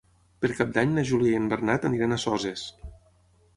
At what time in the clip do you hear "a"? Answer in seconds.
2.15-2.21